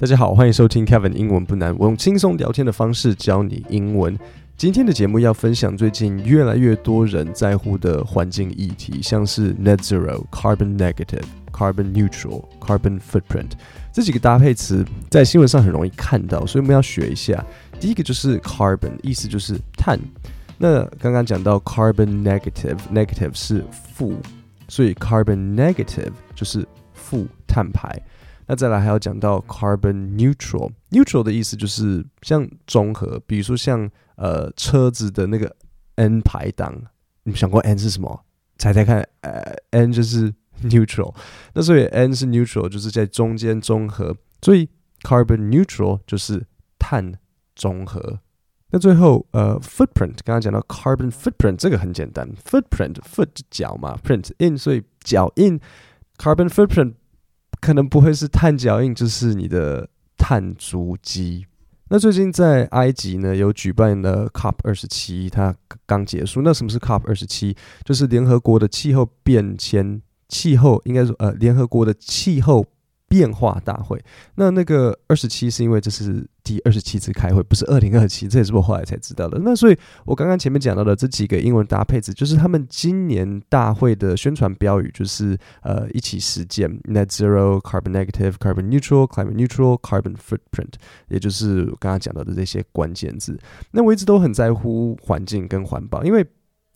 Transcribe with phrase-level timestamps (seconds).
[0.00, 4.16] 大家好，欢迎收听 Kevin 英文不难，我用轻松聊天的方式教你英文。
[4.56, 13.50] 今天的节目要分享最近越来越多人在乎的环境议题，像是 Net Zero、Carbon Negative、Carbon Neutral、Carbon Footprint
[13.92, 17.44] 这几个搭配词，在新闻上很容易看到，所以我们要学一下。
[17.80, 19.98] 第一个就是 Carbon，意思就是碳。
[20.58, 23.64] 那刚刚讲到 Carbon Negative，Negative 是
[23.96, 24.14] 负，
[24.68, 28.00] 所以 Carbon Negative 就是负碳排。
[28.50, 35.54] 那再来还要讲到 carbon neutral，neutral 的意思就是像中和，比如说像呃车子的那个
[35.96, 36.74] N 排档，
[37.24, 38.24] 你们想过 N 是什么？
[38.56, 40.32] 猜猜看，呃 N 就是
[40.64, 41.14] neutral，
[41.52, 44.66] 那所以 N 是 neutral 就是在中间中和，所以
[45.02, 46.46] carbon neutral 就是
[46.78, 47.12] 碳
[47.54, 48.20] 中和。
[48.70, 55.60] 那最后呃 footprint，刚刚讲到 carbon footprint 这个很简单，footprint foot 脚嘛，print in 所以脚印
[56.16, 56.94] ，carbon footprint。
[57.60, 61.46] 可能不会是碳脚印，就是你的碳足迹。
[61.88, 65.54] 那最近在埃及呢，有举办了 COP 二十七，它
[65.86, 66.42] 刚结束。
[66.42, 67.56] 那什么是 COP 二十七？
[67.84, 72.66] 就是联合国的气候变迁，气候应该说呃，联合国的气候。
[73.10, 73.98] 变化大会，
[74.34, 79.38] 那那个二十七是因为这是第二十七次开会，不是二零二七，这也是我后来才知道的。
[79.44, 90.72] 那所以，我刚刚前面讲到的这几个英文搭配词，就是他们今年大会的宣传标语，就是呃一起实践 Net Zero、Carbon Negative、Carbon Neutral、Climate Neutral、Carbon Footprint，
[91.08, 93.38] 也就是我刚刚讲到的这些关键字。
[93.72, 96.26] 那我一直都很在乎环境跟环保，因为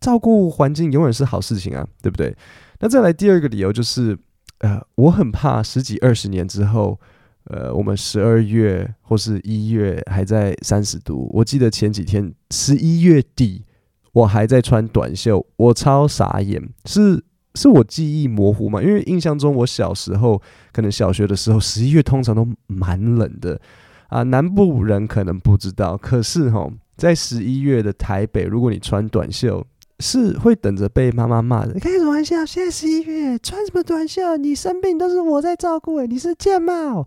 [0.00, 2.36] 照顾环境永远是好事情啊，对不对？
[2.80, 4.18] 那再来第二个理由就是。
[4.58, 6.96] 呃，我很怕十几二十年之后，
[7.44, 11.28] 呃，我们十二月或是一月还在三十度。
[11.32, 13.64] 我记得前几天十一月底，
[14.12, 16.62] 我还在穿短袖，我超傻眼。
[16.84, 17.22] 是
[17.54, 18.80] 是我记忆模糊吗？
[18.82, 20.40] 因为印象中我小时候，
[20.72, 23.60] 可能小学的时候，十一月通常都蛮冷的
[24.08, 24.22] 啊。
[24.22, 29.66] 南部人可能不知道，可是哈，在十一月的台北，如果你穿短袖，
[30.02, 31.78] 是会等着被妈妈骂的。
[31.80, 32.44] 开什么玩笑？
[32.44, 34.36] 现在十一月，穿什么短袖？
[34.36, 37.06] 你生病都是我在照顾，哎，你是贱猫。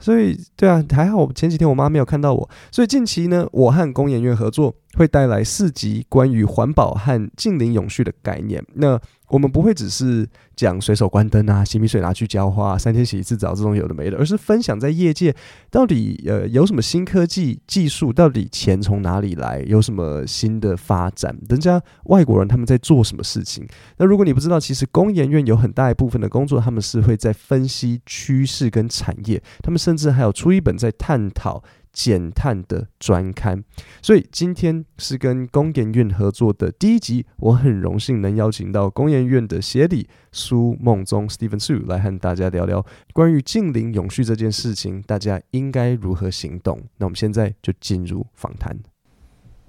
[0.00, 2.50] 所以，对啊，还好前几天我妈没有看到我。
[2.72, 8.64] 所以近期呢，我和公演院合作，会带来四集关于环保和近邻永续的概念。
[8.74, 15.34] 那我们不会只是讲随手关灯啊，洗米水拿去浇花，三天洗一次澡这种有的没的，而是分享在业界
[15.70, 23.66] 到底呃有什么新科技技术，到底钱从哪里来，有什么新的发展，人家外国人他们在做什么事情。
[23.96, 31.64] 那如果你不知道，其实工研院有很大一部分的工作，他们是会在分析趋势跟产业，他们甚至还有出一本在探讨。
[31.94, 33.64] 减碳的专刊，
[34.02, 46.82] 所以今天是跟工研院合作的第一集，我很荣幸能邀请到工研院的协理苏梦宗 Stephen Su 来和大家聊聊关于近零永续这件事情，大家应该如何行动？
[46.98, 48.76] 那我们现在就进入访谈。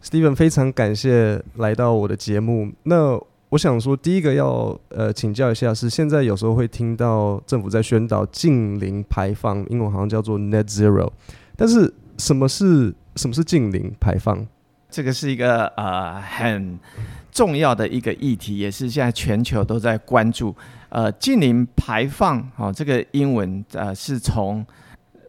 [0.03, 2.71] Stephen 非常感谢来到我的节目。
[2.83, 3.19] 那
[3.49, 11.11] 我想说，第一个要呃请教一下，是现在有时候会听到政府在宣导近零排放，英文好像叫做 Net Zero，
[11.55, 14.45] 但是什么是什么是近零排放？
[14.89, 16.79] 这个是一个呃很
[17.31, 20.55] 重要的一个议题，也是现在全球都在关注。
[20.89, 24.65] 呃，近零排放，哦，这个英文呃是从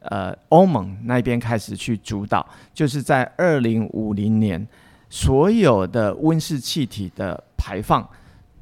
[0.03, 4.65] 呃欧盟那边开始去主导，就是在二零五零年，
[5.11, 8.09] 所有的温室气体的排放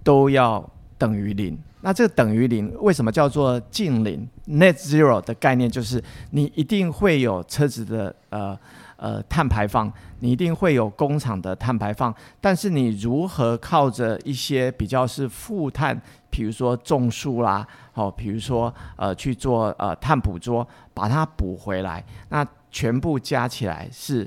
[0.02, 1.58] 都要等于零。
[1.84, 8.58] 那这个等于零，为什么叫做净零？Net Zero 的概念就是你一定会有车子的呃
[8.96, 16.00] 呃碳排放，你一定会有工厂的碳排放，但是你如何靠着一些比较是负碳，
[16.30, 24.26] 比如说种树啦，好、哦，比如说呃去做呃碳捕捉，把它补回来，那全部加起来是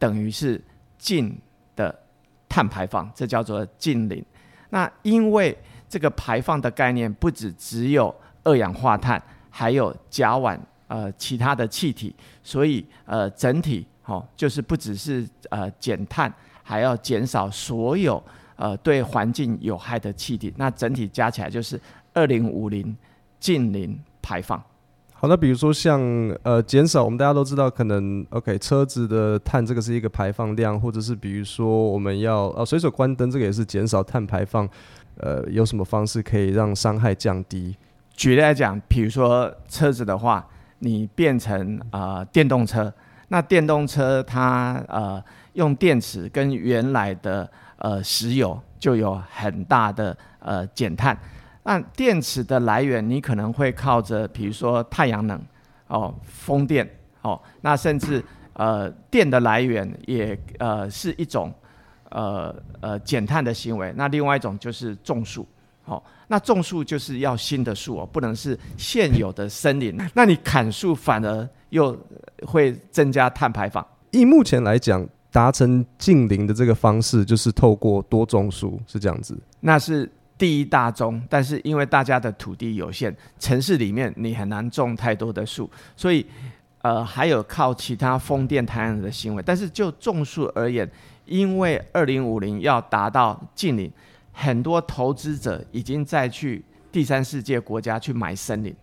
[0.00, 0.60] 等于是
[0.98, 1.38] 净
[1.76, 1.96] 的
[2.48, 4.24] 碳排放，这叫做净零。
[4.70, 5.56] 那因为
[5.88, 18.22] 这个排放的概念不只只有二氧化碳，还有甲烷呃其他的气体，所以呃整体哦就是不只是呃减碳，还要减少所有
[18.56, 21.80] 呃对环境有害的气体，那整体加起来就是
[22.12, 22.96] 二零五零
[23.40, 24.62] 净零排放。
[25.20, 26.00] 好，那比如说像
[26.44, 34.68] 呃减少，我们大家都知道可能 OK 车子的碳这个是一个排放量，或者是比如说我们要呃随手关灯，这个也是减少碳排放。
[35.18, 37.76] 呃，有什么方式可以让伤害降低？
[38.12, 40.44] 举例来讲，比如说车子的话，
[40.80, 42.92] 你变成呃电动车，
[43.28, 45.22] 那电动车它呃
[45.52, 51.16] 用电池跟原来的呃石油就有很大的呃减碳。
[51.64, 55.40] 那电池的来源，你可能会靠着比如说太阳能
[55.86, 56.88] 哦，风电
[57.22, 58.24] 哦，那甚至
[58.54, 61.52] 呃电的来源也呃是一种
[62.10, 63.92] 呃呃减碳的行为。
[63.96, 65.46] 那另外一种就是种树，
[65.84, 69.96] 哦，那种树就是要新的树哦，不能是现有的森林。
[70.14, 71.96] 那你砍树反而又
[72.46, 73.86] 会增加碳排放。
[74.10, 79.38] 以目前来讲，达成近零的这个方式就是透过多种树，是这样子。
[79.60, 80.10] 那是。
[80.38, 86.24] 第一大宗，但是因为大家的土地有限，城市里面你很难种太多的树，所以
[86.88, 89.42] 呃还有靠其他风电、太阳能的行为。
[89.44, 90.90] 但是就种树而言，
[91.26, 93.90] 因为二零五零要达到近零，
[94.32, 98.74] 很多投资者已经在去第三世界国家去买森林。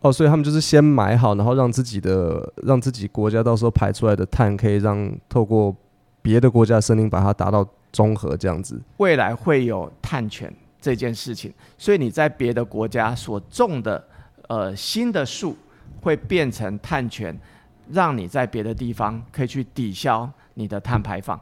[0.00, 5.74] 哦，所以他们就是先买好，然后让自己的让自己国家到时候排出来的碳，可以让透过
[6.20, 7.66] 别的国家的森林把它达到。
[7.90, 14.06] 综合这样子，未来会有碳权这件事情，所以你在别的国家所种的
[14.48, 15.56] 呃新的树
[16.00, 17.36] 会变成碳权，
[17.90, 21.40] 让你在别的地方可以去抵消你的碳排放。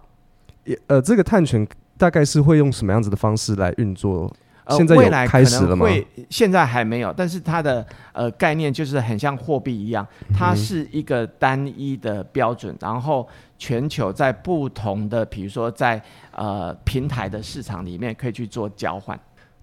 [0.65, 1.67] 也呃，这个碳权
[1.97, 4.35] 大概是会用什么样子的方式来运作？
[4.65, 5.87] 呃，现在有开始了吗？
[5.87, 10.05] 会，现在还没有，但是它的呃概念就是很像货币一样，
[10.37, 16.03] 它是一个单一的标准，嗯、然后全球在不同的，比如说在
[16.33, 19.17] 呃平台的市场里面可以去做交换。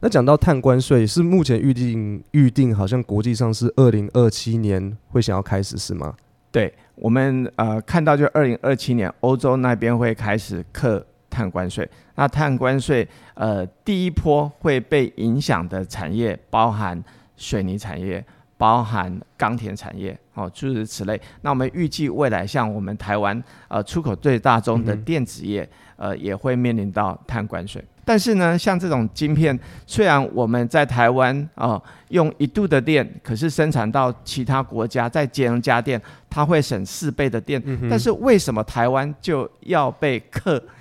[0.04, 6.14] 那讲到碳关税，是目前预定预定好像国际上是二零二七年会想要开始是吗？
[6.52, 11.06] 对，我们呃看到就二零二七年欧洲那边会开始课。
[11.30, 17.04] 碳关税，那碳关税，呃，第一波会被影响的产业包含
[17.38, 18.24] 水泥产业，
[18.56, 21.20] 包含钢铁产业，哦，诸如此类。
[21.42, 27.84] 那我们预计未来，像我们台湾，呃，出口最大宗的电子业，呃，也会面临到碳关税。
[28.06, 29.58] 但是呢，像这种晶片，
[29.88, 37.62] 虽然我们在台湾啊、呃、用一度的电，可是生产到其他国家再节能家电，它会省四倍的电。
[37.90, 40.62] 但是为什么台湾就要被克？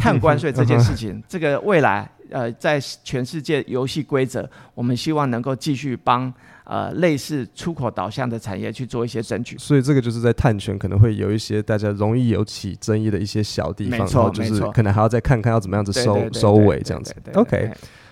[0.00, 6.32] 碳关税这件事情， 这个未来呃，在全世界游戏规则，我们希望能够继续帮
[6.66, 9.56] 呃类似出口导向的产业去做一些争取。
[9.56, 17.14] 所以这个就是在碳权可能会有一些大家容易有起争议的一些小地方，没错，就是可能还要再看看要怎么样子收收尾这样子。
[17.32, 17.70] OK，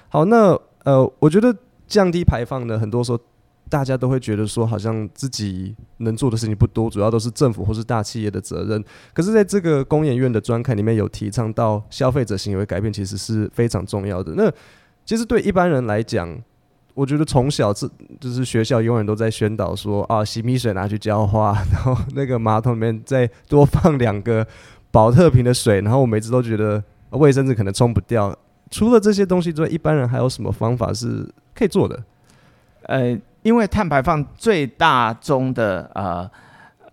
[0.09, 1.55] 好，那呃，我觉得
[1.87, 3.21] 降低排放呢，很多时候。
[3.71, 8.85] 大家都会觉得说，好像自己能做的事情不多，主要都是政府或是大企业的责任。
[9.15, 14.35] 可是，在这个工研院的专刊里面有提倡到消费者行为改变，其实是非常重要的。
[14.37, 14.53] 那
[15.07, 16.39] 其实对一般人来讲，
[16.95, 17.89] 我觉得从小这
[18.19, 24.47] 就是学校永远都在宣导说啊，洗米水拿去浇花，然后那个马桶里面再多放两个
[24.91, 28.35] 保特瓶的水，然后我每次都觉得卫生纸可能冲不掉。
[28.71, 32.03] 除了这些东西之外，一般人还有什么方法是可以做的？
[32.83, 33.19] 呃。
[33.45, 36.31] 因为碳排放最大宗的呃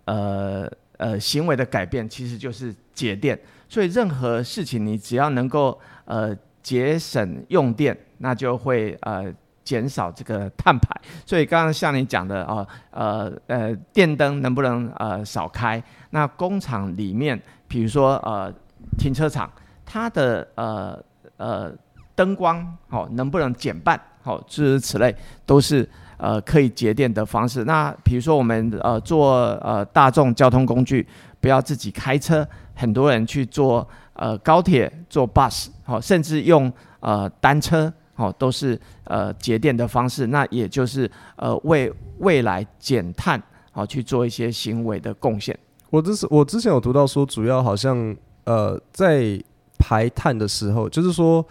[0.04, 3.40] 呃呃行为的改变，其实就是节电。
[3.70, 9.32] 所以任何事情，你只要能够呃节省用电，那就会呃
[9.64, 10.88] 减少这个碳排。
[11.24, 15.82] 所以刚刚像你讲的啊呃呃电灯能不能呃少开？
[16.10, 18.52] 那工厂里面，比如说呃
[18.98, 19.50] 停车场，
[19.84, 20.98] 它的呃
[21.36, 21.72] 呃
[22.14, 24.00] 灯光哦能不能减半？
[24.22, 25.14] 好、哦，诸如此类
[25.44, 25.88] 都是。
[26.18, 27.64] 呃，可以节电的方式。
[27.64, 31.04] 那比如说，我们呃坐呃大众交通工具，
[31.40, 32.48] 不要自己开车。
[32.76, 40.26] 很多人去坐呃高铁、坐 bus，好、哦，甚至用呃单车，哦，都是呃节电的方式。
[40.28, 45.58] 那也就是呃为未来减碳，好、哦、去做一些行为的贡献。
[45.90, 49.40] 我之是我之前有读到说，主要好像呃在
[49.78, 51.44] 排碳的时候，就是说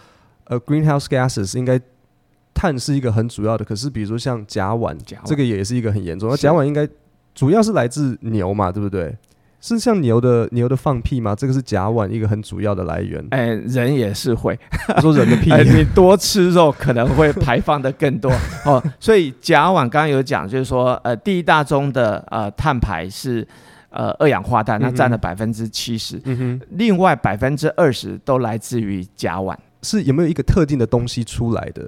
[0.45, 1.79] 呃 greenhouse gases 应该。
[2.53, 6.29] 碳是一个很主要的，可是比如说像甲烷，甲烷这个也是一个很严重。
[6.29, 6.87] 那甲烷应该
[7.33, 9.17] 主要是来自牛嘛，对不对？
[9.61, 11.35] 是像牛的牛的放屁吗？
[11.35, 13.23] 这个是甲烷一个很主要的来源。
[13.29, 14.59] 哎、欸，人也是会
[14.99, 18.31] 说人的屁、欸， 你多吃肉可能会排放的更多
[18.65, 18.83] 哦。
[18.99, 23.47] 所以甲烷刚刚有讲，就是说呃，第一大宗的呃碳排是
[23.91, 26.19] 呃二氧化碳，那占了百分之七十。
[26.25, 29.55] 嗯哼，另外百分之二十都来自于甲烷。
[29.83, 31.87] 是有没有一个特定的东西出来的？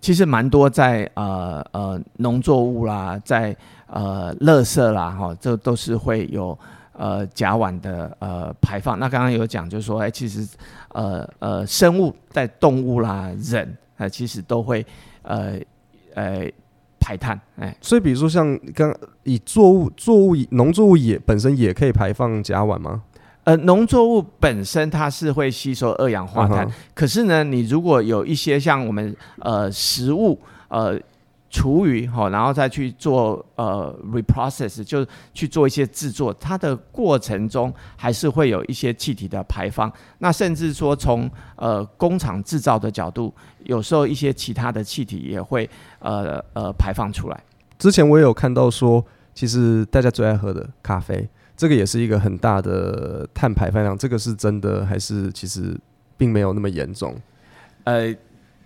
[0.00, 3.56] 其实蛮多在呃呃农作物啦，在
[3.88, 6.56] 呃垃圾啦哈，这都是会有
[6.98, 8.98] 呃甲烷的呃排放。
[8.98, 10.46] 那刚刚有讲就是说，哎，其实
[10.90, 14.84] 呃呃生物在动物啦、人啊，其实都会
[15.22, 15.58] 呃
[16.14, 16.46] 呃
[16.98, 17.40] 排碳。
[17.56, 23.04] 哎，所以比如说像刚以作物作物农作物也本身也可以排放甲烷吗？
[23.44, 26.72] 呃，农作物本身它是会吸收二氧化碳，uh.
[26.92, 30.38] 可是呢，你如果有一些像我们呃食物
[30.68, 31.00] 呃
[31.50, 39.90] 厨余哈，然后再去做呃 reprocess，就去做一些制作，它的过程中还是会有一些气体的排放。
[40.18, 43.32] 那甚至说从呃工厂制造的角度，
[43.64, 45.68] 有时候一些其他的气体也会
[46.00, 47.44] 呃呃排放出来。
[47.78, 49.02] 之前我也有看到说，
[49.34, 51.26] 其实大家最爱喝的咖啡，
[51.56, 53.96] 这个也是一个很大的碳排放量。
[53.96, 55.74] 这个是真的还是其实
[56.16, 57.16] 并没有那么严重？
[57.84, 58.14] 呃，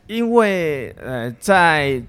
[0.09, 2.03] 因为呃在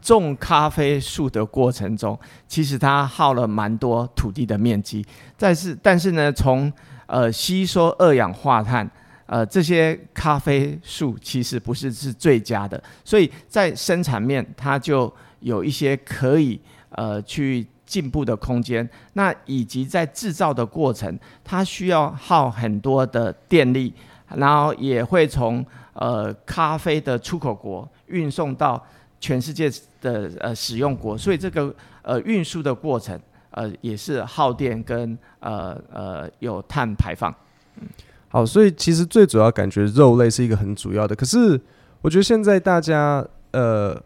[0.00, 5.04] 种咖啡树的过程中，其实它耗了蛮多土地的面积。
[5.36, 6.72] 但是，但是呢，从
[7.06, 8.88] 呃吸收二氧化碳，
[9.26, 18.88] 呃这些咖啡树其实不是是最佳的，所以在生产面它就有一些可以呃去进步的空间。
[19.12, 23.92] 那以及在制造的过程，它需要耗很多的电力，
[24.34, 28.82] 然后也会从呃咖啡的出口国运送到。
[29.20, 29.70] 全世界
[30.00, 33.18] 的呃使用国，所以这个呃运输的过程
[33.50, 37.34] 呃也是耗电跟呃呃有碳排放。
[37.80, 37.86] 嗯，
[38.28, 41.60] 好，所以其实最主要感觉肉类是一个很主要的，可是
[42.00, 44.00] 我觉得现在大家呃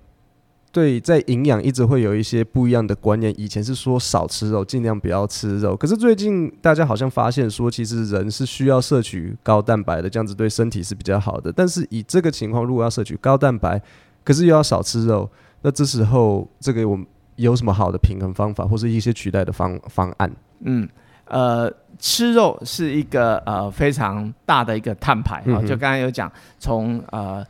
[0.71, 3.33] 对在营养一直会有一些不一样的观念。
[3.39, 11.53] 以前是说少吃肉，尽量不要吃肉，可是最近大家好像发现说，其实人是需要摄取高蛋白的，这样子对身体是比较好的。
[11.53, 13.83] 但是以这个情况，如果要摄取高蛋白，
[14.25, 15.29] 可是又要少吃肉，
[15.63, 20.31] 那这时候这个我们有什么好的平衡方法，或是一些取代的方方案？
[20.61, 20.89] 嗯，
[21.27, 27.45] 呃，吃肉是一个呃非常大的一个碳排啊，嗯、就刚才有讲，从呃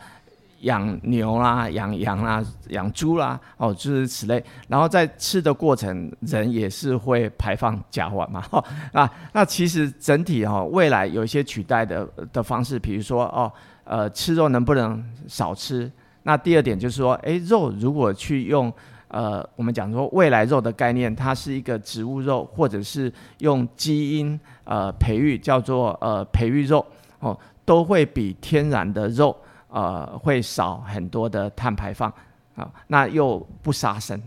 [0.61, 4.43] 养牛啦、养羊啦、养猪啦，哦，诸如此类。
[4.69, 8.59] 然后在吃的过程，人也是会排放甲烷嘛，哈、
[8.95, 9.12] 哦、啊。
[9.33, 13.52] 那其实整体哈、哦，未来有一些取代的的方式，比如说哦，
[13.85, 15.91] 呃，吃肉能不能少吃？
[16.25, 18.73] 那第二点就是说，诶，肉如果去用，
[19.09, 26.87] 呃，我们讲说未来肉的概念，它是一个植物肉，或者是用基因呃培育，叫做呃培育肉
[27.19, 29.37] 哦，都会比天然的肉
[29.69, 32.09] 呃会少很多的碳排放
[32.55, 34.21] 啊，那又不杀生。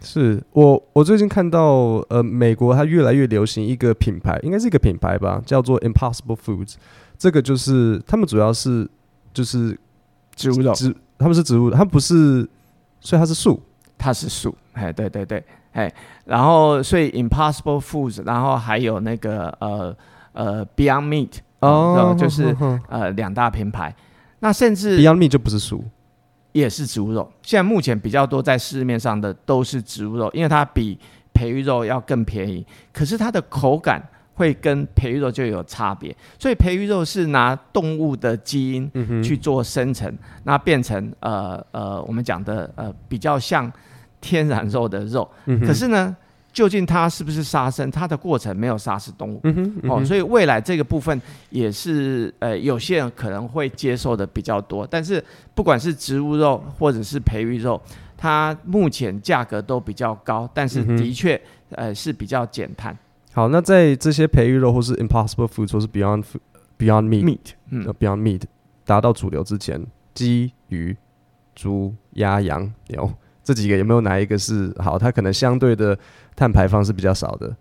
[0.00, 6.74] 是我我最近看到呃美国它越来越流行一个品牌，应该是一个品牌吧，叫做 Impossible Foods，
[7.16, 8.90] 这个就是他们主要是
[9.32, 9.78] 就是。
[10.36, 12.48] 植物肉，植它们是植物，它不是，
[13.00, 13.60] 所以它是素，
[13.98, 15.92] 它是素，哎，对对对，哎，
[16.26, 19.96] 然后所以 Impossible Foods，然后还有那个呃
[20.32, 22.54] 呃 Beyond Meat，哦，就是
[22.88, 23.92] 呃两大品牌，
[24.40, 25.82] 那甚至 Beyond Meat 就不是素，
[26.52, 27.32] 也是植物肉。
[27.42, 30.98] 现在目前比较多在市面上的都是植物肉，因为它比
[31.32, 34.06] 培育肉要更便宜，可是它的口感。
[34.36, 38.90] 会跟培育肉就有差别，所以培育肉是拿动物的基因
[39.22, 43.72] 去做生成，嗯、那变成呃呃我们讲的呃比较像
[44.20, 45.26] 天然肉的肉。
[45.46, 46.14] 嗯、可是呢，
[46.52, 47.90] 究竟它是不是杀生？
[47.90, 49.40] 它的过程没有杀死动物。
[49.44, 54.86] 嗯嗯、哦，所以未来这个部分也是呃有些人可能会接受的比较多。
[54.86, 55.22] 但是
[55.54, 57.80] 不管是植物肉或者是培育肉，
[58.18, 61.40] 它目前价格都比较高，但是的确
[61.70, 62.94] 呃是比较减碳。
[63.36, 66.24] 好，那在这些培育肉或是 Impossible Food 或是 Beyond
[66.78, 68.44] Beyond Meat, Meat，嗯，Beyond Meat
[68.86, 70.96] 达到主流之前，鸡、鱼、
[71.54, 73.12] 猪、鸭、羊、牛
[73.44, 74.98] 这几个有没有哪一个是好？
[74.98, 75.98] 它可能相对的
[76.34, 77.54] 碳排放是比较少的。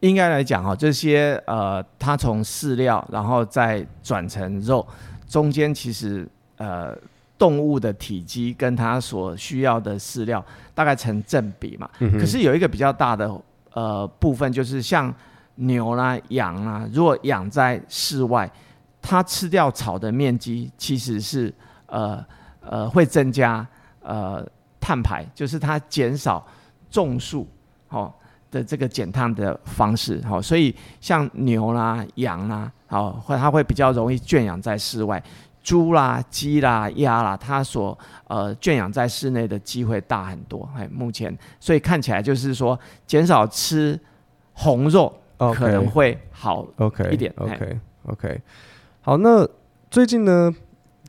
[0.00, 4.86] 应该来讲哈，这些呃，它从饲料然后再转成肉，
[5.26, 6.28] 中间其实
[6.58, 6.94] 呃
[7.38, 11.88] 动物的体积跟它所需要的饲料大概成正比嘛。
[11.98, 13.34] 可是有一个比较大的。
[13.74, 15.12] 呃，部分就是像
[15.56, 18.50] 牛啦、羊啦，如果养在室外，
[19.02, 21.52] 它吃掉草的面积其实是
[21.86, 22.24] 呃
[22.60, 23.66] 呃会增加
[24.00, 24.44] 呃
[24.80, 26.44] 碳排，就是它减少
[26.88, 27.48] 种树
[27.88, 28.12] 哦
[28.50, 30.22] 的这个减碳的方式。
[30.24, 35.22] 好、所以像牛啦、羊啦，好、哦，会它会比较容易圈养在室外。
[35.64, 40.68] 猪啦、鸡啦、鸭啦，它所呃圈养在室内的机会大很多。
[40.76, 43.98] 哎，目前所以看起来就是说，减少吃
[44.52, 45.10] 红肉
[45.54, 46.66] 可能会好
[47.10, 47.32] 一点。
[47.36, 48.40] OK OK OK。
[49.00, 49.48] 好，那
[49.90, 50.54] 最近呢，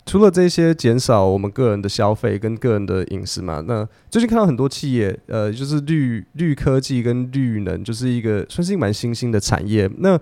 [0.05, 9.91] 除了这些减少我们个人的消费跟个人的饮食嘛，那最近看到很多企业，呃，就是绿绿科技跟绿能，就是一个算是一个蛮新兴的产业。
[9.97, 10.17] 那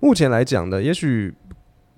[0.00, 1.34] 目前来讲呢，也许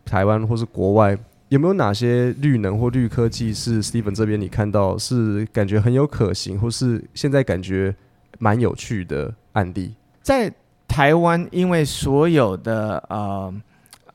[0.04, 1.18] 台湾或是国外。
[1.48, 7.94] 有没有哪些绿能或绿科技是 Steven 这边你看到是感觉很有可行，或是现在感觉
[8.38, 9.94] 蛮有趣的案例？
[10.22, 10.52] 在
[10.88, 13.54] 台湾，因为所有的呃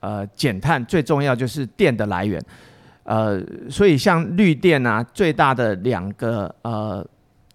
[0.01, 2.43] 呃减碳最重要就是电的来源，
[3.03, 7.05] 呃，所以像绿电啊，最大的两个呃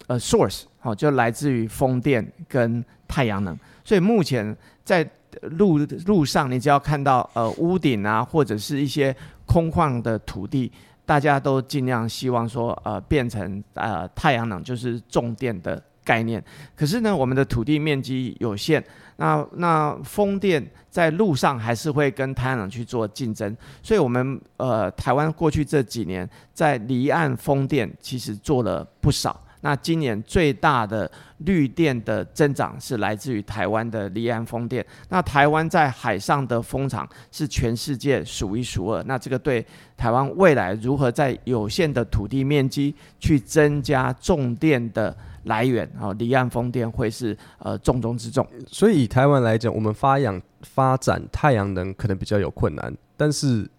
[0.07, 3.57] 呃 source 好，就来自于风电跟太阳能。
[3.83, 5.07] 所以目前在
[5.41, 9.15] 路路上，你只要看到呃屋顶啊，或者是一些
[9.47, 10.71] 空旷的土地，
[11.03, 16.43] 大家都尽量希望说呃变成呃太阳能，就是种电的概念。
[16.75, 18.83] 可是呢，我们的土地面积有限，
[19.15, 23.55] 那那风电在路上还是会跟太阳能去做竞争。
[23.81, 29.41] 所以，我们呃台湾过去这几年在离岸风电其实做了不少。
[29.61, 31.09] 那今年最大的
[31.39, 34.85] 绿电的增长是来自于台湾的离岸风电。
[35.09, 39.03] 那台湾在海上的风场是全世界数一数二。
[39.03, 48.45] 那这个对台湾未来如何在有限的土地面积去增加重电的来源啊，离岸风电会是呃重中之重。
[48.67, 53.69] 所以以台湾来讲，我们发扬发展太阳能可能比较有困难，但是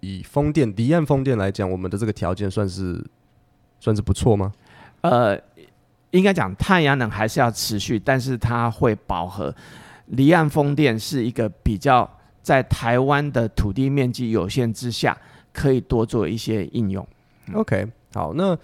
[0.00, 3.04] 以风电离岸风电来讲，我们的这个条件算是
[3.78, 4.52] 算是不错吗？
[5.02, 5.38] 呃，
[6.10, 9.54] 应该讲太阳能还是要持续，但是它会饱和。
[10.06, 12.08] 离岸风电是一个比较
[12.42, 15.16] 在台湾的土地面积有限之下，
[15.52, 17.06] 可以多做一些应用。
[17.52, 18.56] OK，好，那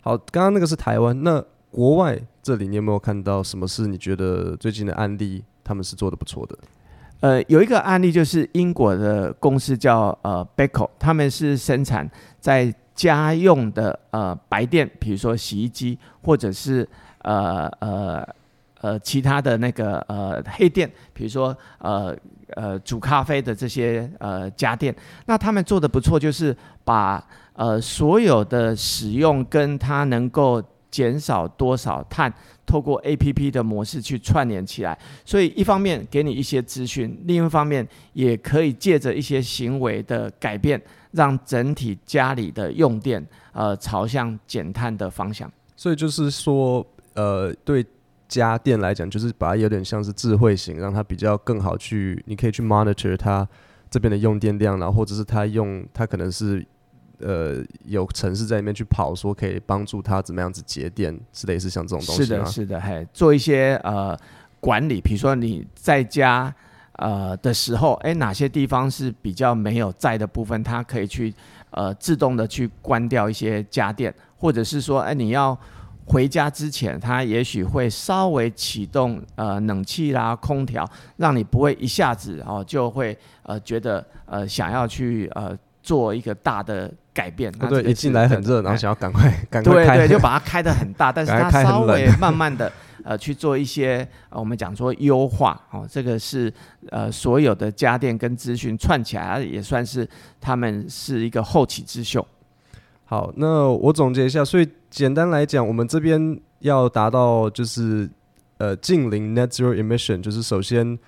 [0.00, 6.56] 好，刚刚那个是台湾，那国外这里你有没有看到什么是你觉得最近的案例，他们是做的不错的？
[7.20, 12.08] 呃，有一个案例就是英国的公司叫呃 Beko，他们是生产
[12.40, 16.86] 在家用的呃白电，比如说洗衣机，或者是
[17.22, 18.28] 呃呃
[18.80, 22.16] 呃其他的那个呃黑电，比如说呃
[22.54, 24.94] 呃煮咖啡的这些呃家电，
[25.26, 32.32] 那他们做的不错，就是把呃所有的使用跟它能够减少多少碳，
[32.66, 40.80] 透过 APP 的模式去串联起来，所以一方面给你一些资讯，另一方面也可以借着一些行为的改变。
[41.12, 47.86] 让整体家里的用电呃朝向减碳的方向，所以就是说呃对
[48.26, 53.46] 家电来讲，就是把它有点像是智慧型，让它比较更好去，你可以去 monitor 它
[53.90, 56.66] 这边的用电量，然后或者是它用它可能是
[57.18, 62.24] 呃有城市在里面去跑，说可以帮助它怎么样子节电，是类似像这种东西。
[62.24, 64.18] 是的，是的，嘿，做一些呃
[64.60, 66.54] 管理，比如说你在家。
[67.02, 71.34] 呃的时候，哎，哪些地方是比较没有在的部分，它可以去
[71.72, 75.58] 呃自动的去关掉一些家电，或者是说，哎，你要
[76.04, 87.52] 回家之前，它也许会稍微启动呃冷气啦、空调，让你不会一下子哦就会呃觉得呃想要去呃做一个大的改变。
[87.58, 92.70] 哦、对，一进来很热，然后想要赶快赶快开，对对，就把它开的很大，但是 它稍微 慢慢的。
[93.04, 96.52] 呃，去做一些呃，我们讲说优化哦，这个是
[96.90, 100.08] 呃所有的家电跟资讯串起来，也算是
[100.40, 102.26] 他们是一个后起之秀。
[103.04, 108.08] 好，那我总结一下，所以简单来讲，我们这边要达到就是
[108.58, 110.98] 呃近零 net zero emission，就是首先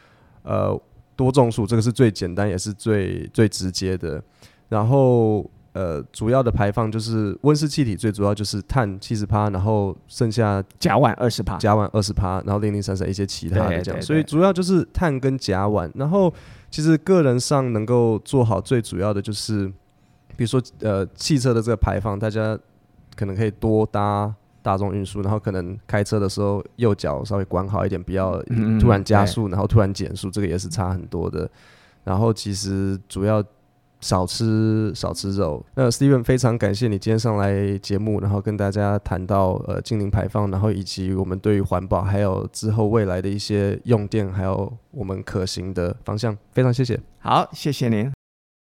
[0.43, 0.79] 呃
[1.17, 4.23] 多种树，这个是最简单也是最最直接的，
[4.69, 5.49] 然后。
[5.75, 15.91] 呃，主要的排放就是温室气体，最主要就是碳七十趴，然后剩下甲烷二十趴，甲烷二十趴，然后零零散散一些其他的这样，所以主要就是碳跟甲烷。
[15.97, 16.33] 然后
[16.71, 19.67] 其实个人上能够做好最主要的就是，
[20.37, 22.57] 比如说呃汽车的这个排放，大家
[23.17, 24.33] 可能可以多搭
[24.63, 28.41] 大众运输，然后可能开车的时候右脚稍微管好一点，不要
[28.81, 31.51] 突然加速，然后突然减速，这个也是差很多的。
[32.05, 33.43] 然后其实主要。
[34.05, 35.65] 少吃少吃肉。
[35.75, 46.37] 那 Steven 非常感谢你今天上来节目，然后跟大家谈到呃净零排放，然后以及我们对于环保还有之后未来的一些用电，还有我们可行的方向。
[46.53, 47.01] 非常谢谢。
[47.19, 48.14] 好，谢谢您。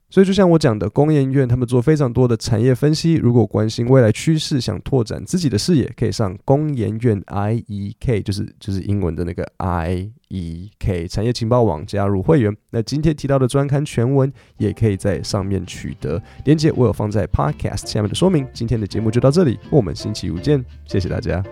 [0.09, 3.15] 所以就像我讲的，工研院他们做非常多的产业分析。
[3.15, 12.55] 如果关心未来趋势，想拓展自己的视野，可以上工研院 I E K，就是就是英文的那个 I E K 产业情报网加入会员。
[12.69, 18.47] 那今天提到的专刊全文也可以在上面取得连结，我有放在 Podcast 下面的说明。
[18.53, 21.43] 今天的节目就到这里，我们星期五见，谢谢大家。